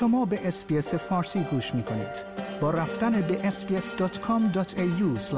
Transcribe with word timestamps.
شما 0.00 0.24
به 0.24 0.48
اسپیس 0.48 0.94
فارسی 0.94 1.44
گوش 1.44 1.74
می 1.74 1.82
کنید. 1.82 2.24
با 2.60 2.70
رفتن 2.70 3.20
به 3.20 3.50
sbs.com.au 3.50 5.32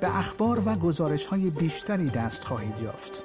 به 0.00 0.18
اخبار 0.18 0.68
و 0.68 0.74
گزارش 0.74 1.26
های 1.26 1.50
بیشتری 1.50 2.10
دست 2.10 2.44
خواهید 2.44 2.78
یافت. 2.82 3.22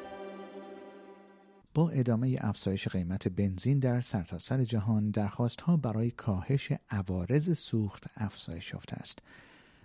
با 1.73 1.89
ادامه 1.89 2.38
افزایش 2.42 2.88
قیمت 2.88 3.28
بنزین 3.28 3.80
در 3.80 4.02
سرتاسر 4.02 4.58
سر 4.58 4.64
جهان 4.64 5.12
درخواست 5.12 5.62
ها 5.62 5.78
برای 5.78 6.12
کاهش 6.12 6.72
عوارض 6.92 7.58
سوخت 7.60 8.04
افزایش 8.18 8.74
یافته 8.74 8.96
است. 8.96 9.20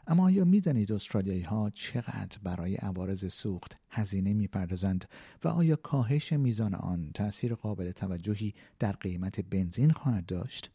اما 0.06 0.24
آیا 0.24 0.44
می‌دانید 0.44 0.92
استرالیایی 0.92 1.42
ها 1.42 1.70
چقدر 1.74 2.38
برای 2.42 2.76
عوارض 2.76 3.32
سوخت 3.32 3.76
هزینه 3.90 4.32
می‌پردازند 4.32 5.04
و 5.44 5.48
آیا 5.48 5.76
کاهش 5.76 6.32
میزان 6.32 6.74
آن 6.74 7.10
تأثیر 7.14 7.54
قابل 7.54 7.90
توجهی 7.90 8.54
در 8.78 8.92
قیمت 8.92 9.40
بنزین 9.40 9.90
خواهد 9.90 10.26
داشت؟ 10.26 10.70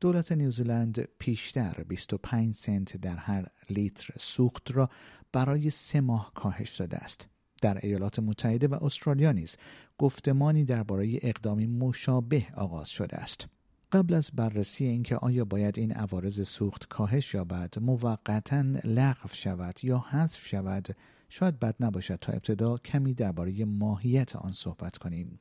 دولت 0.00 0.32
نیوزیلند 0.32 1.08
پیشتر 1.18 1.84
25 1.88 2.54
سنت 2.54 2.96
در 2.96 3.16
هر 3.16 3.46
لیتر 3.70 4.14
سوخت 4.18 4.72
را 4.72 4.90
برای 5.32 5.70
سه 5.70 6.00
ماه 6.00 6.32
کاهش 6.34 6.76
داده 6.76 6.96
است. 6.96 7.28
در 7.62 7.78
ایالات 7.82 8.18
متحده 8.18 8.68
و 8.68 8.84
استرالیا 8.84 9.32
نیز 9.32 9.56
گفتمانی 9.98 10.64
درباره 10.64 11.18
اقدامی 11.22 11.66
مشابه 11.66 12.46
آغاز 12.56 12.88
شده 12.88 13.16
است. 13.16 13.48
قبل 13.92 14.14
از 14.14 14.30
بررسی 14.34 14.84
اینکه 14.84 15.16
آیا 15.16 15.44
باید 15.44 15.78
این 15.78 15.92
عوارض 15.92 16.48
سوخت 16.48 16.88
کاهش 16.88 17.34
یابد 17.34 17.78
موقتا 17.80 18.64
لغو 18.84 19.28
شود 19.32 19.84
یا 19.84 19.98
حذف 20.10 20.46
شود 20.46 20.88
شاید 21.28 21.58
بد 21.58 21.74
نباشد 21.80 22.16
تا 22.20 22.32
ابتدا 22.32 22.76
کمی 22.78 23.14
درباره 23.14 23.64
ماهیت 23.64 24.36
آن 24.36 24.52
صحبت 24.52 24.98
کنیم. 24.98 25.38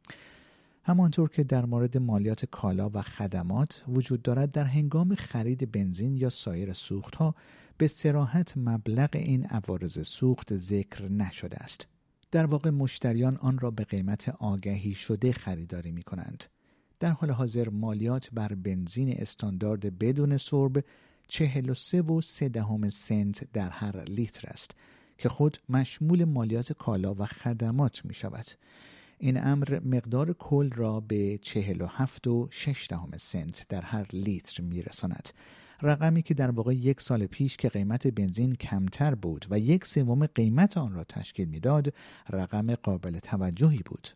همانطور 0.84 1.30
که 1.30 1.44
در 1.44 1.66
مورد 1.66 1.98
مالیات 1.98 2.46
کالا 2.46 2.90
و 2.94 3.02
خدمات 3.02 3.84
وجود 3.88 4.22
دارد 4.22 4.52
در 4.52 4.64
هنگام 4.64 5.16
خرید 5.16 5.72
بنزین 5.72 6.18
یا 6.18 6.30
سایر 6.30 6.74
سوخت 6.74 7.16
ها 7.16 7.36
به 7.78 7.88
سراحت 7.88 8.58
مبلغ 8.58 9.10
این 9.14 9.46
عوارض 9.46 10.08
سوخت 10.08 10.56
ذکر 10.56 11.12
نشده 11.12 11.58
است. 11.58 11.88
در 12.32 12.46
واقع 12.46 12.70
مشتریان 12.70 13.38
آن 13.38 13.60
را 13.60 13.72
به 13.72 13.84
قیمت 13.84 14.30
آگهی 14.30 14.94
شده 14.94 15.32
خریداری 15.32 15.92
می 15.92 16.04
کنند 16.04 16.44
در 17.04 17.12
حال 17.12 17.32
حاضر 17.32 17.70
مالیات 17.70 18.30
بر 18.34 18.54
بنزین 18.56 19.14
استاندارد 19.18 20.00
بدون 20.00 20.38
سرب 20.38 20.84
43 21.28 22.02
و 22.02 22.22
3 22.22 22.50
دهم 22.50 22.90
سنت 22.90 23.48
در 23.54 23.70
هر 23.70 24.04
لیتر 24.04 24.48
است 24.48 24.72
که 25.18 25.30
خود 25.30 25.58
مشمول 25.70 26.24
مالیات 26.24 26.74
کالا 26.74 27.14
و 27.14 27.26
خدمات 27.26 28.06
می 28.06 28.14
شود. 28.14 28.46
این 29.18 29.44
امر 29.44 29.80
مقدار 29.86 30.34
کل 30.34 30.70
را 30.72 31.00
به 31.00 31.40
47 31.42 32.28
و 32.28 32.48
6 32.52 32.88
دهم 32.90 33.10
سنت 33.18 33.66
در 33.70 33.82
هر 33.82 34.08
لیتر 34.14 34.64
می 34.64 34.82
رساند. 34.82 35.30
رقمی 35.82 36.22
که 36.22 36.34
در 36.34 36.52
واقع 36.52 36.76
یک 36.76 37.02
سال 37.02 37.26
پیش 37.26 37.58
که 37.58 37.70
قیمت 37.70 38.08
بنزین 38.08 38.56
کمتر 38.56 39.16
بود 39.16 39.46
و 39.50 39.60
یک 39.60 39.86
سوم 39.86 40.26
قیمت 40.26 40.78
آن 40.78 40.94
را 40.94 41.04
تشکیل 41.04 41.48
می‌داد 41.48 41.94
رقم 42.30 42.76
قابل 42.76 43.20
توجهی 43.20 43.82
بود 43.86 44.08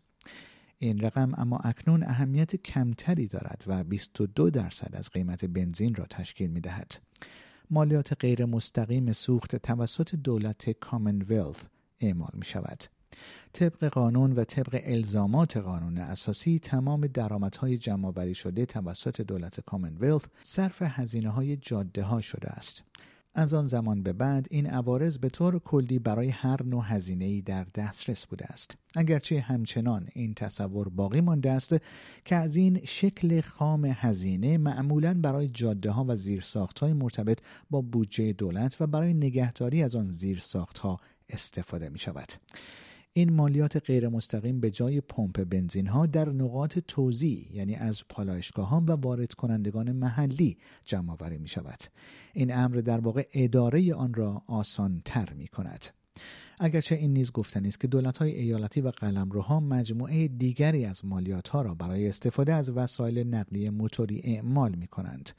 این 0.78 1.00
رقم 1.00 1.34
اما 1.36 1.58
اکنون 1.58 2.02
اهمیت 2.02 2.56
کمتری 2.56 3.26
دارد 3.26 3.64
و 3.66 3.84
22 3.84 4.50
درصد 4.50 4.96
از 4.96 5.10
قیمت 5.10 5.44
بنزین 5.44 5.94
را 5.94 6.06
تشکیل 6.10 6.50
می 6.50 6.60
دهد. 6.60 6.92
مالیات 7.70 8.12
غیر 8.20 8.44
مستقیم 8.44 9.12
سوخت 9.12 9.56
توسط 9.56 10.14
دولت 10.14 10.70
کامنولث 10.70 11.56
اعمال 12.00 12.30
می 12.34 12.44
شود. 12.44 12.84
طبق 13.52 13.84
قانون 13.84 14.32
و 14.32 14.44
طبق 14.44 14.80
الزامات 14.84 15.56
قانون 15.56 15.98
اساسی 15.98 16.58
تمام 16.58 17.06
درآمدهای 17.06 17.78
جمعآوری 17.78 18.34
شده 18.34 18.66
توسط 18.66 19.20
دولت 19.20 19.60
کامنولث 19.60 20.22
صرف 20.42 20.82
هزینه 20.82 21.30
های 21.30 21.56
جاده 21.56 22.02
ها 22.02 22.20
شده 22.20 22.48
است. 22.48 22.84
از 23.38 23.54
آن 23.54 23.66
زمان 23.66 24.02
به 24.02 24.12
بعد 24.12 24.46
این 24.50 24.66
عوارض 24.66 25.18
به 25.18 25.28
طور 25.28 25.58
کلی 25.58 25.98
برای 25.98 26.28
هر 26.28 26.62
نوع 26.62 26.84
هزینه‌ای 26.86 27.42
در 27.42 27.66
دسترس 27.74 28.26
بوده 28.26 28.46
است. 28.46 28.76
اگرچه 28.96 29.40
همچنان 29.40 30.08
این 30.12 30.34
تصور 30.34 30.88
باقی 30.88 31.20
مانده 31.20 31.50
است 31.50 31.76
که 32.24 32.36
از 32.36 32.56
این 32.56 32.80
شکل 32.84 33.40
خام 33.40 33.84
هزینه 33.84 34.58
معمولا 34.58 35.14
برای 35.14 35.48
جاده 35.48 35.90
ها 35.90 36.04
و 36.08 36.16
زیرساخت 36.16 36.78
های 36.78 36.92
مرتبط 36.92 37.38
با 37.70 37.80
بودجه 37.80 38.32
دولت 38.32 38.76
و 38.80 38.86
برای 38.86 39.14
نگهداری 39.14 39.82
از 39.82 39.94
آن 39.94 40.06
زیرساخت 40.06 40.78
ها 40.78 41.00
استفاده 41.28 41.88
می 41.88 41.98
شود 41.98 42.32
این 43.18 43.32
مالیات 43.32 43.76
غیر 43.76 44.08
مستقیم 44.08 44.60
به 44.60 44.70
جای 44.70 45.00
پمپ 45.00 45.44
بنزین 45.44 45.86
ها 45.86 46.06
در 46.06 46.28
نقاط 46.28 46.78
توزیع 46.78 47.46
یعنی 47.52 47.74
از 47.74 48.02
پالایشگاه 48.08 48.68
ها 48.68 48.84
و 48.86 48.92
وارد 48.92 49.34
کنندگان 49.34 49.92
محلی 49.92 50.58
جمع 50.84 51.12
آوری 51.12 51.38
می 51.38 51.48
شود 51.48 51.78
این 52.32 52.54
امر 52.54 52.76
در 52.76 53.00
واقع 53.00 53.26
اداره 53.34 53.94
آن 53.94 54.14
را 54.14 54.42
آسان 54.46 55.02
تر 55.04 55.32
می 55.32 55.48
کند 55.48 55.86
اگرچه 56.58 56.94
این 56.94 57.12
نیز 57.12 57.32
گفتنی 57.32 57.68
است 57.68 57.80
که 57.80 57.86
دولت 57.86 58.18
های 58.18 58.34
ایالتی 58.34 58.80
و 58.80 58.88
قلمروها 58.88 59.60
مجموعه 59.60 60.28
دیگری 60.28 60.84
از 60.84 61.04
مالیات 61.04 61.48
ها 61.48 61.62
را 61.62 61.74
برای 61.74 62.08
استفاده 62.08 62.54
از 62.54 62.70
وسایل 62.70 63.34
نقلیه 63.34 63.70
موتوری 63.70 64.20
اعمال 64.24 64.74
می 64.74 64.86
کنند 64.86 65.30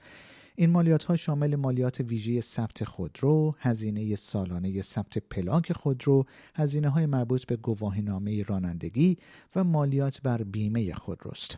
این 0.59 0.69
مالیات 0.69 1.05
ها 1.05 1.15
شامل 1.15 1.55
مالیات 1.55 1.99
ویژه 1.99 2.41
ثبت 2.41 2.83
خودرو، 2.83 3.55
هزینه 3.59 4.15
سالانه 4.15 4.81
ثبت 4.81 5.17
پلاک 5.17 5.73
خودرو، 5.73 6.25
هزینه 6.55 6.89
های 6.89 7.05
مربوط 7.05 7.45
به 7.45 7.55
گواهینامه 7.55 8.43
رانندگی 8.43 9.17
و 9.55 9.63
مالیات 9.63 10.21
بر 10.21 10.43
بیمه 10.43 10.93
خودروست. 10.93 11.57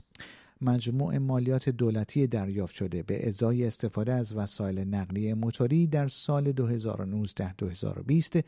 مجموع 0.61 1.17
مالیات 1.17 1.69
دولتی 1.69 2.27
دریافت 2.27 2.75
شده 2.75 3.03
به 3.03 3.27
ازای 3.27 3.65
استفاده 3.65 4.13
از 4.13 4.33
وسایل 4.33 4.79
نقلیه 4.79 5.33
موتوری 5.33 5.87
در 5.87 6.07
سال 6.07 6.51
2019-2020 6.51 8.41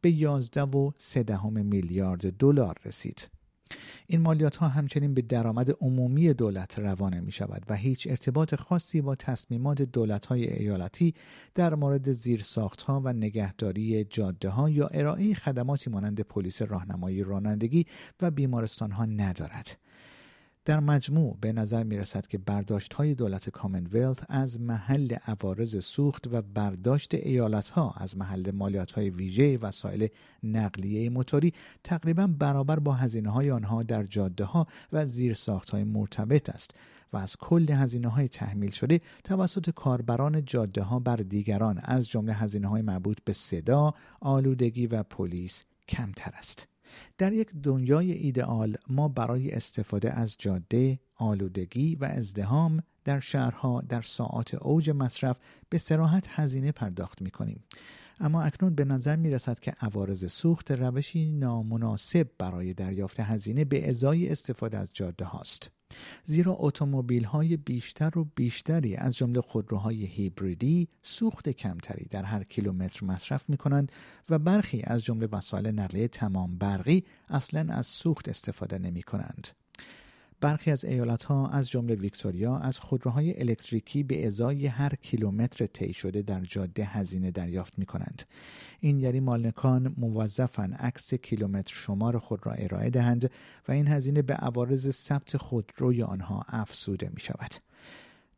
به 0.00 0.10
11 0.10 0.62
و 0.62 0.90
3 0.98 1.50
میلیارد 1.50 2.32
دلار 2.36 2.76
رسید. 2.84 3.28
این 4.06 4.20
مالیات 4.20 4.56
ها 4.56 4.68
همچنین 4.68 5.14
به 5.14 5.22
درآمد 5.22 5.70
عمومی 5.80 6.34
دولت 6.34 6.78
روانه 6.78 7.20
می 7.20 7.32
شود 7.32 7.62
و 7.68 7.74
هیچ 7.74 8.06
ارتباط 8.10 8.54
خاصی 8.54 9.00
با 9.00 9.14
تصمیمات 9.14 9.82
دولت 9.82 10.26
های 10.26 10.52
ایالتی 10.52 11.14
در 11.54 11.74
مورد 11.74 12.12
زیرساخت 12.12 12.82
ها 12.82 13.00
و 13.04 13.12
نگهداری 13.12 14.04
جاده 14.04 14.48
ها 14.48 14.70
یا 14.70 14.86
ارائه 14.86 15.34
خدماتی 15.34 15.90
مانند 15.90 16.20
پلیس 16.20 16.62
راهنمایی 16.62 17.22
رانندگی 17.22 17.86
و 18.20 18.30
بیمارستان 18.30 18.90
ها 18.90 19.04
ندارد. 19.04 19.78
در 20.64 20.80
مجموع 20.80 21.36
به 21.40 21.52
نظر 21.52 21.84
می 21.84 21.98
رسد 21.98 22.26
که 22.26 22.38
برداشت 22.38 22.94
های 22.94 23.14
دولت 23.14 23.50
کامنولث 23.50 24.16
از 24.28 24.60
محل 24.60 25.12
عوارض 25.26 25.84
سوخت 25.84 26.28
و 26.32 26.42
برداشت 26.42 27.14
ایالت 27.14 27.68
ها 27.68 27.94
از 27.96 28.16
محل 28.16 28.50
مالیات 28.50 28.92
های 28.92 29.10
ویژه 29.10 29.58
وسایل 29.58 30.08
نقلیه 30.42 31.10
موتوری 31.10 31.52
تقریبا 31.84 32.26
برابر 32.26 32.78
با 32.78 32.92
هزینه 32.92 33.30
های 33.30 33.50
آنها 33.50 33.82
در 33.82 34.04
جاده 34.04 34.44
ها 34.44 34.66
و 34.92 35.06
زیر 35.06 35.34
ساخت 35.34 35.70
های 35.70 35.84
مرتبط 35.84 36.50
است 36.50 36.74
و 37.12 37.16
از 37.16 37.36
کل 37.36 37.70
هزینه 37.70 38.08
های 38.08 38.28
تحمیل 38.28 38.70
شده 38.70 39.00
توسط 39.24 39.70
کاربران 39.70 40.44
جاده 40.44 40.82
ها 40.82 40.98
بر 40.98 41.16
دیگران 41.16 41.80
از 41.82 42.08
جمله 42.08 42.32
هزینه 42.32 42.68
های 42.68 42.82
مربوط 42.82 43.18
به 43.24 43.32
صدا، 43.32 43.94
آلودگی 44.20 44.86
و 44.86 45.02
پلیس 45.02 45.64
کمتر 45.88 46.30
است. 46.38 46.71
در 47.18 47.32
یک 47.32 47.50
دنیای 47.62 48.12
ایدئال 48.12 48.76
ما 48.88 49.08
برای 49.08 49.50
استفاده 49.50 50.12
از 50.12 50.36
جاده، 50.38 51.00
آلودگی 51.16 51.96
و 51.96 52.04
ازدهام 52.04 52.82
در 53.04 53.20
شهرها 53.20 53.80
در 53.80 54.02
ساعات 54.02 54.54
اوج 54.54 54.90
مصرف 54.90 55.38
به 55.68 55.78
سراحت 55.78 56.26
هزینه 56.30 56.72
پرداخت 56.72 57.22
می 57.22 57.30
کنیم. 57.30 57.64
اما 58.20 58.42
اکنون 58.42 58.74
به 58.74 58.84
نظر 58.84 59.16
می 59.16 59.30
رسد 59.30 59.60
که 59.60 59.72
عوارض 59.80 60.32
سوخت 60.32 60.70
روشی 60.70 61.32
نامناسب 61.32 62.30
برای 62.38 62.74
دریافت 62.74 63.20
هزینه 63.20 63.64
به 63.64 63.88
ازای 63.88 64.28
استفاده 64.28 64.78
از 64.78 64.88
جاده 64.92 65.24
هاست. 65.24 65.70
زیرا 66.24 66.56
اتومبیل 66.58 67.24
های 67.24 67.56
بیشتر 67.56 68.18
و 68.18 68.28
بیشتری 68.34 68.96
از 68.96 69.16
جمله 69.16 69.40
خودروهای 69.40 70.04
هیبریدی 70.04 70.88
سوخت 71.02 71.48
کمتری 71.48 72.04
در 72.10 72.22
هر 72.22 72.44
کیلومتر 72.44 73.06
مصرف 73.06 73.44
می 73.48 73.56
کنند 73.56 73.92
و 74.30 74.38
برخی 74.38 74.82
از 74.84 75.04
جمله 75.04 75.28
وسایل 75.32 75.66
نقلیه 75.66 76.08
تمام 76.08 76.58
برقی 76.58 77.04
اصلا 77.28 77.74
از 77.74 77.86
سوخت 77.86 78.28
استفاده 78.28 78.78
نمی 78.78 79.02
کنند. 79.02 79.61
برخی 80.42 80.70
از 80.70 80.84
ایالت 80.84 81.24
ها 81.24 81.48
از 81.48 81.70
جمله 81.70 81.94
ویکتوریا 81.94 82.56
از 82.56 82.78
خودروهای 82.78 83.40
الکتریکی 83.40 84.02
به 84.02 84.26
ازای 84.26 84.66
هر 84.66 84.94
کیلومتر 84.94 85.66
طی 85.66 85.92
شده 85.92 86.22
در 86.22 86.40
جاده 86.40 86.84
هزینه 86.84 87.30
دریافت 87.30 87.78
می 87.78 87.86
کنند. 87.86 88.22
این 88.80 89.00
یعنی 89.00 89.20
مالکان 89.20 89.94
موظفن 89.96 90.72
عکس 90.72 91.14
کیلومتر 91.14 91.74
شمار 91.74 92.18
خود 92.18 92.46
را 92.46 92.52
ارائه 92.52 92.90
دهند 92.90 93.30
و 93.68 93.72
این 93.72 93.88
هزینه 93.88 94.22
به 94.22 94.34
عوارض 94.34 94.90
ثبت 94.90 95.36
خودروی 95.36 96.02
آنها 96.02 96.44
افزوده 96.48 97.10
می 97.14 97.20
شود. 97.20 97.71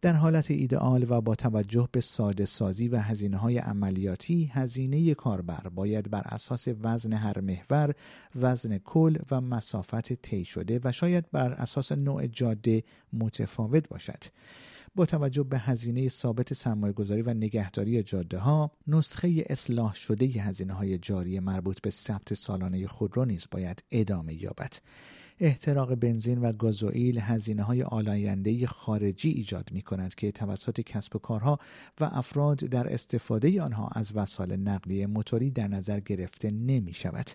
در 0.04 0.12
حالت 0.12 0.50
ایدئال 0.50 1.06
و 1.08 1.20
با 1.20 1.34
توجه 1.34 1.88
به 1.92 2.00
ساده 2.00 2.46
سازی 2.46 2.88
و 2.88 2.96
هزینه 2.96 3.36
های 3.36 3.58
عملیاتی 3.58 4.50
هزینه 4.52 5.14
کاربر 5.14 5.68
باید 5.74 6.10
بر 6.10 6.22
اساس 6.24 6.68
وزن 6.82 7.12
هر 7.12 7.40
محور 7.40 7.94
وزن 8.34 8.78
کل 8.78 9.18
و 9.30 9.40
مسافت 9.40 10.12
طی 10.12 10.44
شده 10.44 10.80
و 10.84 10.92
شاید 10.92 11.30
بر 11.32 11.52
اساس 11.52 11.92
نوع 11.92 12.26
جاده 12.26 12.82
متفاوت 13.12 13.88
باشد. 13.88 14.24
با 14.94 15.06
توجه 15.06 15.42
به 15.42 15.58
هزینه 15.58 16.08
ثابت 16.08 16.52
سرمایه 16.52 16.92
گذاری 16.92 17.22
و 17.22 17.34
نگهداری 17.34 18.02
جاده 18.02 18.38
ها 18.38 18.70
نسخه 18.86 19.44
اصلاح 19.50 19.94
شده 19.94 20.26
هزینه 20.26 20.72
های 20.72 20.98
جاری 20.98 21.40
مربوط 21.40 21.80
به 21.80 21.90
ثبت 21.90 22.34
سالانه 22.34 22.86
خودرو 22.86 23.24
نیز 23.24 23.46
باید 23.50 23.84
ادامه 23.90 24.42
یابد. 24.42 24.74
احتراق 25.40 25.94
بنزین 25.94 26.38
و 26.38 26.52
گازوئیل 26.52 27.19
هزینه 27.19 27.62
های 27.62 27.82
آلاینده 27.82 28.66
خارجی 28.66 29.31
ایجاد 29.31 29.69
می 29.72 29.82
کند 29.82 30.14
که 30.14 30.32
توسط 30.32 30.81
کسب 30.81 31.16
و 31.16 31.19
کارها 31.19 31.58
و 32.00 32.04
افراد 32.12 32.56
در 32.56 32.92
استفاده 32.92 33.62
آنها 33.62 33.88
از 33.92 34.12
وسایل 34.16 34.52
نقلیه 34.52 35.06
موتوری 35.06 35.50
در 35.50 35.69
نظر 35.69 36.00
گرفته 36.00 36.50
نمی 36.50 36.94
شود. 36.94 37.31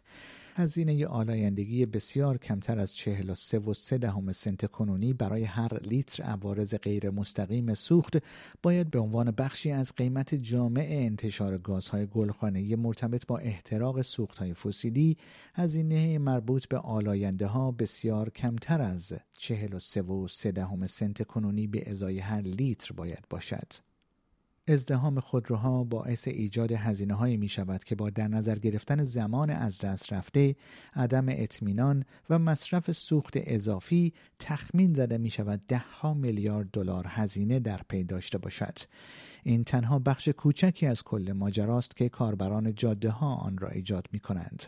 هزینه 0.59 1.07
آلایندگی 1.07 1.85
بسیار 1.85 2.37
کمتر 2.37 2.79
از 2.79 2.95
43 2.95 3.59
و 3.59 3.73
3 3.73 3.97
دهم 3.97 4.31
سنت 4.31 4.65
کنونی 4.65 5.13
برای 5.13 5.43
هر 5.43 5.79
لیتر 5.79 6.23
عوارض 6.23 6.75
غیر 6.75 7.09
مستقیم 7.09 7.73
سوخت 7.73 8.17
باید 8.63 8.91
به 8.91 8.99
عنوان 8.99 9.31
بخشی 9.31 9.71
از 9.71 9.93
قیمت 9.95 10.35
جامع 10.35 10.87
انتشار 10.89 11.57
گازهای 11.57 12.05
گلخانه‌ای 12.05 12.75
مرتبط 12.75 13.25
با 13.25 13.37
احتراق 13.37 14.01
سوختهای 14.01 14.53
فسیلی 14.53 15.17
هزینه 15.55 16.17
مربوط 16.17 16.67
به 16.67 16.77
آلاینده 16.77 17.47
ها 17.47 17.71
بسیار 17.71 18.29
کمتر 18.29 18.81
از 18.81 19.13
43 19.33 20.01
و 20.01 20.27
3 20.27 20.51
دهم 20.51 20.87
سنت 20.87 21.23
کنونی 21.23 21.67
به 21.67 21.89
ازای 21.89 22.19
هر 22.19 22.41
لیتر 22.41 22.93
باید 22.93 23.25
باشد. 23.29 23.88
ازدهام 24.69 25.19
خودروها 25.19 25.83
باعث 25.83 26.27
ایجاد 26.27 26.71
هزینه 26.71 27.13
هایی 27.13 27.37
می 27.37 27.49
شود 27.49 27.83
که 27.83 27.95
با 27.95 28.09
در 28.09 28.27
نظر 28.27 28.55
گرفتن 28.55 29.03
زمان 29.03 29.49
از 29.49 29.79
دست 29.79 30.13
رفته، 30.13 30.55
عدم 30.93 31.25
اطمینان 31.29 32.05
و 32.29 32.39
مصرف 32.39 32.91
سوخت 32.91 33.33
اضافی 33.35 34.13
تخمین 34.39 34.93
زده 34.93 35.17
می 35.17 35.29
شود 35.29 35.61
ده 35.67 35.83
ها 36.01 36.13
میلیارد 36.13 36.71
دلار 36.71 37.05
هزینه 37.07 37.59
در 37.59 37.81
پی 37.89 38.03
داشته 38.03 38.37
باشد. 38.37 38.77
این 39.43 39.63
تنها 39.63 39.99
بخش 39.99 40.29
کوچکی 40.29 40.85
از 40.85 41.03
کل 41.03 41.31
ماجراست 41.35 41.95
که 41.95 42.09
کاربران 42.09 42.75
جاده 42.75 43.09
ها 43.09 43.35
آن 43.35 43.57
را 43.57 43.69
ایجاد 43.69 44.07
می 44.11 44.19
کنند. 44.19 44.63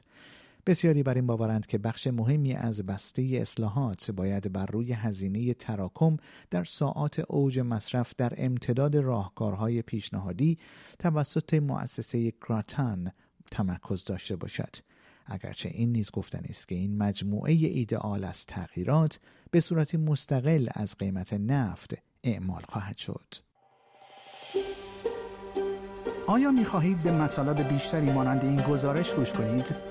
بسیاری 0.66 1.04
بر 1.04 1.14
این 1.14 1.28
باورند 1.28 1.66
که 1.66 1.78
بخش 1.78 2.08
مهمی 2.08 2.54
از 2.54 2.82
بسته 2.82 3.22
اصلاحات 3.22 4.12
باید 4.12 4.54
بر 4.54 4.66
روی 4.66 4.94
هزینه 4.94 5.54
تراکم 5.54 6.18
در 6.50 6.64
ساعات 6.64 7.20
اوج 7.20 7.60
مصرف 7.60 8.14
در 8.18 8.34
امتداد 8.38 8.98
راهکارهای 8.98 9.82
پیشنهادی 9.82 10.58
توسط 11.00 11.54
مؤسسه 11.54 12.32
کراتان 12.32 13.12
تمرکز 13.52 14.04
داشته 14.04 14.36
باشد. 14.36 14.76
اگرچه 15.26 15.70
این 15.70 15.92
نیز 15.92 16.12
گفتنی 16.12 16.48
است 16.50 16.68
که 16.68 16.76
این 16.76 16.98
مجموعه 16.98 17.54
ایدئال 17.54 18.24
از 18.24 18.46
تغییرات 18.46 19.20
به 19.52 19.60
صورتی 19.60 19.98
مستقل 19.98 20.68
از 20.74 20.98
قیمت 20.98 21.34
نفت 21.34 21.96
اعمال 22.24 22.62
خواهد 22.70 22.98
شد. 22.98 23.34
آیا 26.28 26.52
می 26.52 26.66
خواهید 26.66 27.04
به 27.04 27.12
مطالب 27.12 27.68
بیشتری 27.70 28.12
مانند 28.12 28.44
این 28.44 28.62
گزارش 28.62 29.14
گوش 29.14 29.34
کنید؟ 29.34 29.91